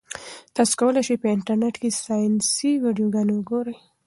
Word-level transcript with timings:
تاسي 0.55 0.75
کولای 0.81 1.01
شئ 1.07 1.15
په 1.21 1.27
انټرنيټ 1.35 1.75
کې 1.81 1.89
ساینسي 2.05 2.71
ویډیوګانې 2.83 3.33
وګورئ. 3.35 3.77